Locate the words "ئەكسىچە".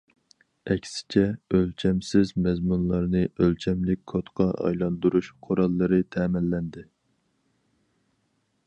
0.75-1.21